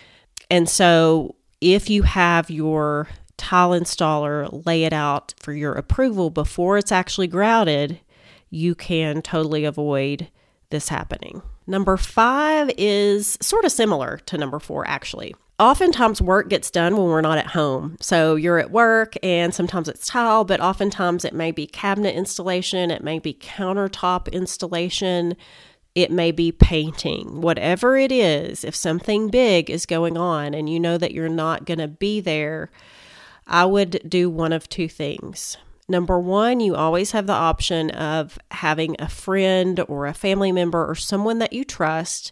And 0.50 0.70
so 0.70 1.36
if 1.60 1.90
you 1.90 2.04
have 2.04 2.50
your 2.50 3.10
tile 3.38 3.72
installer 3.72 4.66
lay 4.66 4.84
it 4.84 4.94
out 4.94 5.34
for 5.40 5.52
your 5.54 5.74
approval 5.74 6.30
before 6.30 6.78
it's 6.78 6.92
actually 6.92 7.28
grouted, 7.28 8.00
you 8.50 8.76
can 8.76 9.22
totally 9.22 9.66
avoid 9.66 10.30
this 10.70 10.90
happening. 10.90 11.42
Number 11.68 11.98
five 11.98 12.72
is 12.78 13.38
sort 13.42 13.66
of 13.66 13.72
similar 13.72 14.18
to 14.26 14.38
number 14.38 14.60
four, 14.60 14.88
actually. 14.88 15.36
Oftentimes, 15.60 16.22
work 16.22 16.50
gets 16.50 16.72
done 16.72 16.98
when 16.98 17.06
we're 17.06 17.22
not 17.22 17.38
at 17.38 17.48
home. 17.48 17.96
So 18.02 18.36
you're 18.36 18.58
at 18.58 18.72
work, 18.72 19.14
and 19.22 19.54
sometimes 19.54 19.88
it's 19.88 20.08
tile, 20.08 20.44
but 20.44 20.60
oftentimes 20.60 21.24
it 21.24 21.34
may 21.34 21.52
be 21.52 21.68
cabinet 21.68 22.16
installation, 22.16 22.90
it 22.90 23.04
may 23.04 23.20
be 23.20 23.36
countertop 23.36 24.32
installation, 24.32 25.36
it 25.94 26.10
may 26.10 26.32
be 26.32 26.52
painting, 26.52 27.42
whatever 27.42 27.96
it 27.96 28.12
is, 28.12 28.64
if 28.64 28.76
something 28.76 29.30
big 29.30 29.70
is 29.70 29.86
going 29.86 30.18
on 30.18 30.54
and 30.54 30.70
you 30.70 30.80
know 30.80 30.98
that 30.98 31.14
you're 31.14 31.30
not 31.30 31.66
going 31.66 31.80
to 31.80 31.88
be 31.88 32.20
there, 32.22 32.72
I 33.46 33.66
would 33.66 34.02
do 34.08 34.30
one 34.30 34.54
of 34.54 34.68
two 34.68 34.88
things. 34.88 35.58
Number 35.92 36.18
one, 36.18 36.62
you 36.62 36.74
always 36.74 37.12
have 37.12 37.28
the 37.28 37.34
option 37.34 37.92
of 37.92 38.40
having 38.50 38.96
a 38.98 39.10
friend 39.10 39.78
or 39.90 40.08
a 40.08 40.14
family 40.14 40.54
member 40.54 40.90
or 40.90 40.96
someone 40.96 41.40
that 41.40 41.52
you 41.52 41.66
trust 41.66 42.32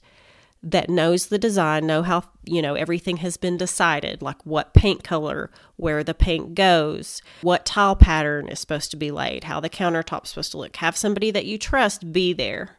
that 0.63 0.89
knows 0.89 1.27
the 1.27 1.37
design, 1.37 1.85
know 1.85 2.01
how, 2.01 2.23
you 2.45 2.61
know, 2.61 2.75
everything 2.75 3.17
has 3.17 3.35
been 3.35 3.57
decided, 3.57 4.21
like 4.21 4.45
what 4.45 4.73
paint 4.73 5.03
color, 5.03 5.51
where 5.75 6.05
the 6.05 6.13
paint 6.13 6.55
goes, 6.55 7.21
what 7.41 7.65
tile 7.65 7.97
pattern 7.97 8.47
is 8.47 8.61
supposed 8.61 8.91
to 8.91 8.97
be 8.97 9.11
laid, 9.11 9.43
how 9.43 9.59
the 9.59 9.67
countertop's 9.67 10.29
supposed 10.29 10.51
to 10.51 10.57
look. 10.57 10.77
Have 10.77 10.95
somebody 10.95 11.29
that 11.29 11.45
you 11.45 11.57
trust 11.57 12.13
be 12.13 12.31
there 12.31 12.77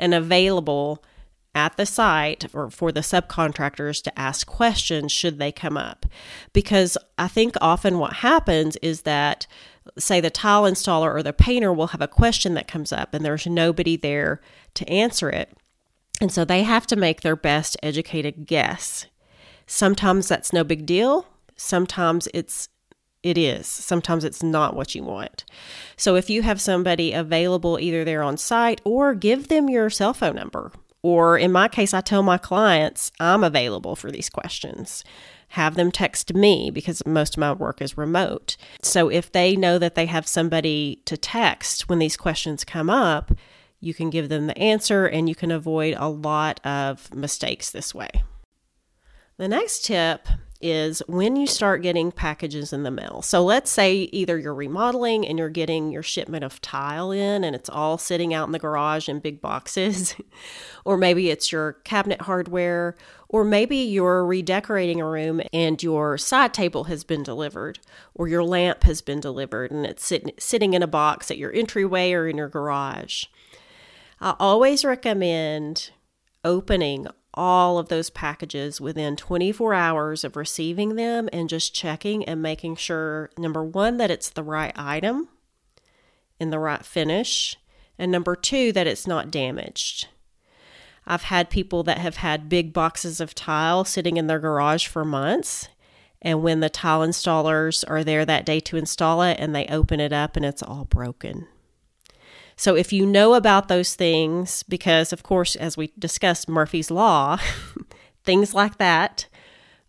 and 0.00 0.14
available 0.14 1.04
at 1.54 1.76
the 1.76 1.86
site 1.86 2.44
or 2.54 2.70
for 2.70 2.92
the 2.92 3.00
subcontractors 3.00 4.02
to 4.02 4.18
ask 4.18 4.46
questions 4.46 5.12
should 5.12 5.38
they 5.38 5.52
come 5.52 5.76
up. 5.76 6.06
Because 6.52 6.98
I 7.16 7.28
think 7.28 7.54
often 7.60 7.98
what 7.98 8.14
happens 8.14 8.76
is 8.76 9.02
that, 9.02 9.46
say, 9.98 10.20
the 10.20 10.30
tile 10.30 10.64
installer 10.64 11.14
or 11.14 11.22
the 11.22 11.32
painter 11.32 11.72
will 11.72 11.88
have 11.88 12.02
a 12.02 12.08
question 12.08 12.54
that 12.54 12.68
comes 12.68 12.92
up 12.92 13.14
and 13.14 13.24
there's 13.24 13.46
nobody 13.46 13.96
there 13.96 14.40
to 14.74 14.88
answer 14.88 15.30
it. 15.30 15.56
And 16.20 16.32
so 16.32 16.44
they 16.44 16.64
have 16.64 16.86
to 16.88 16.96
make 16.96 17.20
their 17.20 17.36
best 17.36 17.76
educated 17.82 18.46
guess. 18.46 19.06
Sometimes 19.66 20.28
that's 20.28 20.52
no 20.52 20.64
big 20.64 20.86
deal. 20.86 21.26
Sometimes 21.56 22.28
it's 22.34 22.68
it 23.22 23.36
is. 23.36 23.66
Sometimes 23.66 24.24
it's 24.24 24.42
not 24.42 24.76
what 24.76 24.94
you 24.94 25.02
want. 25.02 25.44
So 25.96 26.14
if 26.14 26.30
you 26.30 26.42
have 26.42 26.60
somebody 26.60 27.12
available 27.12 27.78
either 27.80 28.04
there 28.04 28.22
on 28.22 28.36
site 28.36 28.80
or 28.84 29.14
give 29.14 29.48
them 29.48 29.68
your 29.68 29.90
cell 29.90 30.14
phone 30.14 30.36
number. 30.36 30.72
Or 31.02 31.38
in 31.38 31.52
my 31.52 31.68
case, 31.68 31.94
I 31.94 32.00
tell 32.00 32.22
my 32.22 32.38
clients 32.38 33.12
I'm 33.20 33.44
available 33.44 33.96
for 33.96 34.10
these 34.10 34.28
questions. 34.28 35.04
Have 35.52 35.76
them 35.76 35.90
text 35.90 36.34
me 36.34 36.70
because 36.70 37.06
most 37.06 37.36
of 37.36 37.40
my 37.40 37.52
work 37.52 37.80
is 37.80 37.96
remote. 37.96 38.56
So 38.82 39.08
if 39.08 39.32
they 39.32 39.56
know 39.56 39.78
that 39.78 39.94
they 39.94 40.06
have 40.06 40.26
somebody 40.26 41.00
to 41.06 41.16
text 41.16 41.88
when 41.88 41.98
these 41.98 42.16
questions 42.16 42.64
come 42.64 42.90
up, 42.90 43.32
you 43.80 43.94
can 43.94 44.10
give 44.10 44.28
them 44.28 44.46
the 44.46 44.58
answer 44.58 45.06
and 45.06 45.28
you 45.28 45.34
can 45.34 45.50
avoid 45.50 45.94
a 45.96 46.08
lot 46.08 46.64
of 46.66 47.14
mistakes 47.14 47.70
this 47.70 47.94
way. 47.94 48.10
The 49.36 49.48
next 49.48 49.84
tip 49.84 50.26
is 50.60 51.02
when 51.06 51.36
you 51.36 51.46
start 51.46 51.82
getting 51.82 52.10
packages 52.10 52.72
in 52.72 52.82
the 52.82 52.90
mail. 52.90 53.22
So 53.22 53.44
let's 53.44 53.70
say 53.70 53.94
either 54.12 54.38
you're 54.38 54.54
remodeling 54.54 55.26
and 55.26 55.38
you're 55.38 55.48
getting 55.48 55.90
your 55.90 56.02
shipment 56.02 56.44
of 56.44 56.60
tile 56.60 57.12
in 57.12 57.44
and 57.44 57.54
it's 57.54 57.68
all 57.68 57.98
sitting 57.98 58.34
out 58.34 58.48
in 58.48 58.52
the 58.52 58.58
garage 58.58 59.08
in 59.08 59.20
big 59.20 59.40
boxes, 59.40 60.16
or 60.84 60.96
maybe 60.96 61.30
it's 61.30 61.52
your 61.52 61.74
cabinet 61.84 62.22
hardware, 62.22 62.96
or 63.28 63.44
maybe 63.44 63.76
you're 63.76 64.24
redecorating 64.26 65.00
a 65.00 65.06
room 65.06 65.40
and 65.52 65.82
your 65.82 66.18
side 66.18 66.52
table 66.52 66.84
has 66.84 67.04
been 67.04 67.22
delivered, 67.22 67.78
or 68.14 68.26
your 68.26 68.42
lamp 68.42 68.82
has 68.82 69.00
been 69.00 69.20
delivered 69.20 69.70
and 69.70 69.86
it's 69.86 70.04
sit- 70.04 70.42
sitting 70.42 70.74
in 70.74 70.82
a 70.82 70.88
box 70.88 71.30
at 71.30 71.38
your 71.38 71.52
entryway 71.52 72.12
or 72.12 72.26
in 72.26 72.36
your 72.36 72.48
garage. 72.48 73.24
I 74.20 74.34
always 74.40 74.84
recommend 74.84 75.90
opening 76.44 77.06
all 77.38 77.78
of 77.78 77.88
those 77.88 78.10
packages 78.10 78.80
within 78.80 79.14
24 79.14 79.72
hours 79.72 80.24
of 80.24 80.34
receiving 80.34 80.96
them 80.96 81.28
and 81.32 81.48
just 81.48 81.72
checking 81.72 82.24
and 82.24 82.42
making 82.42 82.74
sure 82.74 83.30
number 83.38 83.62
one, 83.62 83.96
that 83.98 84.10
it's 84.10 84.28
the 84.28 84.42
right 84.42 84.72
item 84.76 85.28
in 86.40 86.50
the 86.50 86.58
right 86.58 86.84
finish, 86.84 87.56
and 87.98 88.10
number 88.10 88.34
two, 88.34 88.72
that 88.72 88.86
it's 88.86 89.06
not 89.06 89.30
damaged. 89.30 90.08
I've 91.06 91.24
had 91.24 91.48
people 91.48 91.82
that 91.84 91.98
have 91.98 92.16
had 92.16 92.48
big 92.48 92.72
boxes 92.72 93.20
of 93.20 93.34
tile 93.34 93.84
sitting 93.84 94.16
in 94.16 94.26
their 94.26 94.38
garage 94.38 94.86
for 94.86 95.04
months. 95.04 95.68
And 96.20 96.42
when 96.42 96.60
the 96.60 96.68
tile 96.68 97.00
installers 97.00 97.84
are 97.88 98.04
there 98.04 98.26
that 98.26 98.44
day 98.44 98.60
to 98.60 98.76
install 98.76 99.22
it 99.22 99.38
and 99.40 99.54
they 99.54 99.66
open 99.66 100.00
it 100.00 100.12
up 100.12 100.36
and 100.36 100.44
it's 100.44 100.62
all 100.62 100.84
broken. 100.84 101.46
So 102.58 102.74
if 102.74 102.92
you 102.92 103.06
know 103.06 103.34
about 103.34 103.68
those 103.68 103.94
things, 103.94 104.64
because 104.64 105.12
of 105.12 105.22
course, 105.22 105.54
as 105.54 105.76
we 105.76 105.92
discussed 105.96 106.48
Murphy's 106.48 106.90
Law, 106.90 107.38
things 108.24 108.52
like 108.52 108.78
that 108.78 109.26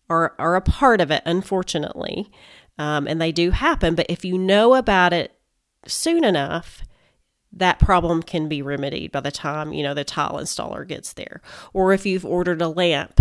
are, 0.08 0.36
are 0.38 0.56
a 0.56 0.62
part 0.62 1.02
of 1.02 1.10
it, 1.10 1.24
unfortunately. 1.26 2.32
Um, 2.78 3.08
and 3.08 3.20
they 3.20 3.32
do 3.32 3.50
happen. 3.52 3.96
But 3.96 4.06
if 4.08 4.24
you 4.24 4.38
know 4.38 4.76
about 4.76 5.14
it 5.14 5.34
soon 5.88 6.24
enough, 6.24 6.84
that 7.52 7.80
problem 7.80 8.22
can 8.22 8.48
be 8.48 8.62
remedied 8.62 9.12
by 9.12 9.20
the 9.20 9.32
time 9.32 9.74
you 9.74 9.82
know 9.82 9.96
the 9.96 10.04
tile 10.04 10.34
installer 10.34 10.88
gets 10.88 11.14
there 11.14 11.42
or 11.74 11.94
if 11.94 12.06
you've 12.06 12.24
ordered 12.24 12.62
a 12.62 12.68
lamp 12.68 13.20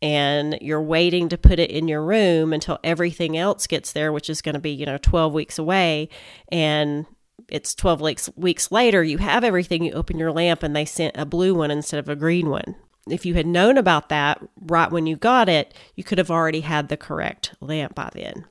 and 0.00 0.56
you're 0.62 0.80
waiting 0.80 1.28
to 1.28 1.36
put 1.36 1.58
it 1.58 1.70
in 1.70 1.86
your 1.86 2.02
room 2.02 2.54
until 2.54 2.78
everything 2.82 3.36
else 3.36 3.66
gets 3.66 3.92
there 3.92 4.10
which 4.10 4.30
is 4.30 4.40
going 4.40 4.54
to 4.54 4.58
be 4.58 4.70
you 4.70 4.86
know 4.86 4.96
12 4.96 5.34
weeks 5.34 5.58
away 5.58 6.08
and 6.50 7.04
it's 7.48 7.74
12 7.74 8.00
weeks 8.00 8.30
weeks 8.36 8.70
later 8.70 9.02
you 9.02 9.18
have 9.18 9.44
everything 9.44 9.84
you 9.84 9.92
open 9.92 10.18
your 10.18 10.32
lamp 10.32 10.62
and 10.62 10.74
they 10.74 10.84
sent 10.84 11.16
a 11.16 11.26
blue 11.26 11.54
one 11.54 11.70
instead 11.70 11.98
of 11.98 12.08
a 12.08 12.16
green 12.16 12.50
one 12.50 12.74
if 13.08 13.24
you 13.24 13.34
had 13.34 13.46
known 13.46 13.78
about 13.78 14.08
that 14.08 14.42
right 14.60 14.90
when 14.90 15.06
you 15.06 15.16
got 15.16 15.48
it 15.48 15.74
you 15.94 16.04
could 16.04 16.18
have 16.18 16.30
already 16.30 16.60
had 16.60 16.88
the 16.88 16.96
correct 16.96 17.54
lamp 17.60 17.94
by 17.94 18.10
then 18.14 18.44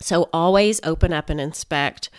so 0.00 0.28
always 0.32 0.80
open 0.82 1.12
up 1.12 1.30
and 1.30 1.40
inspect 1.40 2.10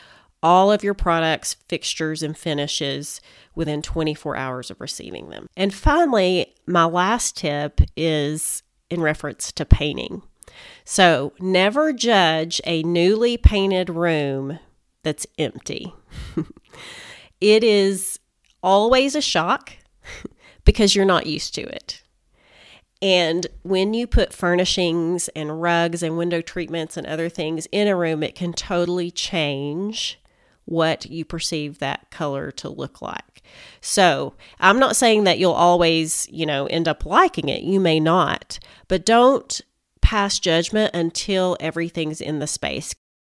all 0.43 0.73
of 0.73 0.83
your 0.83 0.93
products, 0.93 1.55
fixtures, 1.69 2.21
and 2.21 2.37
finishes 2.37 3.21
within 3.55 3.81
24 3.81 4.35
hours 4.35 4.69
of 4.69 4.81
receiving 4.81 5.29
them. 5.29 5.47
And 5.55 5.73
finally, 5.73 6.53
my 6.67 6.83
last 6.83 7.37
tip 7.37 7.79
is 7.95 8.61
in 8.89 9.01
reference 9.01 9.53
to 9.53 9.65
painting. 9.65 10.21
So, 10.83 11.33
never 11.39 11.93
judge 11.93 12.61
a 12.65 12.83
newly 12.83 13.37
painted 13.37 13.89
room 13.89 14.59
that's 15.01 15.25
empty. 15.39 15.93
it 17.41 17.63
is 17.63 18.19
always 18.61 19.15
a 19.15 19.21
shock 19.21 19.73
because 20.65 20.95
you're 20.95 21.05
not 21.05 21.25
used 21.25 21.55
to 21.55 21.61
it. 21.61 22.03
And 23.01 23.47
when 23.63 23.93
you 23.93 24.07
put 24.07 24.31
furnishings 24.31 25.27
and 25.35 25.61
rugs 25.61 26.01
and 26.01 26.17
window 26.17 26.39
treatments 26.39 26.95
and 26.95 27.05
other 27.05 27.27
things 27.27 27.67
in 27.73 27.89
a 27.89 27.97
room, 27.97 28.23
it 28.23 28.33
can 28.33 28.53
totally 28.53 29.11
change 29.11 30.21
what 30.63 31.05
you 31.07 31.25
perceive 31.25 31.79
that 31.79 32.09
color 32.11 32.49
to 32.51 32.69
look 32.69 33.01
like. 33.01 33.41
So, 33.81 34.35
I'm 34.61 34.79
not 34.79 34.95
saying 34.95 35.25
that 35.25 35.37
you'll 35.37 35.51
always, 35.51 36.29
you 36.31 36.45
know, 36.45 36.67
end 36.67 36.87
up 36.87 37.05
liking 37.05 37.49
it. 37.49 37.63
You 37.63 37.81
may 37.81 37.99
not, 37.99 38.57
but 38.87 39.05
don't 39.05 39.59
pass 40.01 40.39
judgment 40.39 40.95
until 40.95 41.57
everything's 41.59 42.21
in 42.21 42.39
the 42.39 42.47
space. 42.47 42.95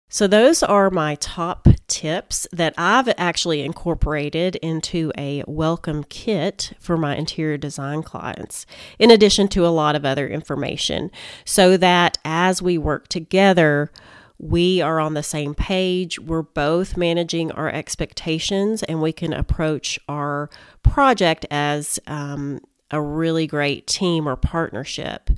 So, 0.08 0.26
those 0.26 0.62
are 0.62 0.90
my 0.90 1.16
top 1.16 1.66
tips 1.88 2.46
that 2.52 2.74
I've 2.78 3.12
actually 3.18 3.62
incorporated 3.62 4.56
into 4.56 5.12
a 5.18 5.42
welcome 5.46 6.04
kit 6.04 6.72
for 6.78 6.96
my 6.96 7.16
interior 7.16 7.56
design 7.56 8.02
clients, 8.02 8.64
in 8.98 9.10
addition 9.10 9.48
to 9.48 9.66
a 9.66 9.68
lot 9.68 9.96
of 9.96 10.04
other 10.04 10.28
information, 10.28 11.10
so 11.44 11.76
that 11.78 12.18
as 12.24 12.62
we 12.62 12.78
work 12.78 13.08
together, 13.08 13.90
we 14.38 14.80
are 14.80 15.00
on 15.00 15.14
the 15.14 15.22
same 15.22 15.54
page. 15.54 16.18
We're 16.18 16.42
both 16.42 16.96
managing 16.96 17.50
our 17.52 17.70
expectations, 17.70 18.82
and 18.82 19.00
we 19.00 19.12
can 19.12 19.32
approach 19.32 19.98
our 20.08 20.50
project 20.82 21.46
as 21.50 21.98
um, 22.06 22.60
a 22.90 23.00
really 23.00 23.46
great 23.46 23.86
team 23.86 24.28
or 24.28 24.36
partnership. 24.36 25.30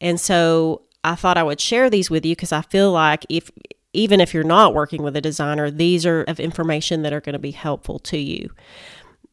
And 0.00 0.20
so 0.20 0.82
I 1.04 1.14
thought 1.14 1.36
I 1.36 1.42
would 1.42 1.60
share 1.60 1.90
these 1.90 2.10
with 2.10 2.24
you 2.24 2.34
because 2.34 2.52
I 2.52 2.62
feel 2.62 2.92
like 2.92 3.26
if 3.28 3.50
even 3.92 4.20
if 4.20 4.34
you're 4.34 4.44
not 4.44 4.74
working 4.74 5.02
with 5.02 5.16
a 5.16 5.20
designer, 5.20 5.70
these 5.70 6.04
are 6.04 6.22
of 6.24 6.38
information 6.38 7.02
that 7.02 7.12
are 7.12 7.20
going 7.20 7.34
to 7.34 7.38
be 7.38 7.52
helpful 7.52 7.98
to 8.00 8.18
you. 8.18 8.50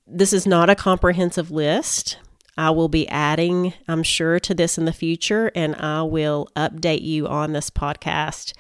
This 0.08 0.34
is 0.34 0.46
not 0.46 0.70
a 0.70 0.76
comprehensive 0.76 1.52
list. 1.52 2.18
I 2.58 2.70
will 2.70 2.88
be 2.88 3.08
adding, 3.10 3.74
I'm 3.88 4.04
sure, 4.04 4.40
to 4.40 4.54
this 4.54 4.78
in 4.78 4.86
the 4.86 4.94
future, 4.94 5.52
and 5.56 5.76
I 5.76 6.04
will 6.04 6.48
update 6.56 7.02
you 7.02 7.28
on 7.28 7.52
this 7.52 7.70
podcast 7.70 8.54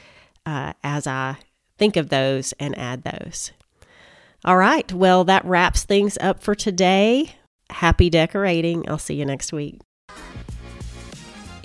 uh, 0.45 0.73
as 0.83 1.07
I 1.07 1.37
think 1.77 1.95
of 1.95 2.09
those 2.09 2.53
and 2.53 2.77
add 2.77 3.03
those. 3.03 3.51
All 4.43 4.57
right. 4.57 4.91
Well, 4.91 5.23
that 5.23 5.45
wraps 5.45 5.83
things 5.83 6.17
up 6.19 6.43
for 6.43 6.55
today. 6.55 7.35
Happy 7.69 8.09
decorating. 8.09 8.87
I'll 8.89 8.99
see 8.99 9.15
you 9.15 9.25
next 9.25 9.53
week. 9.53 9.79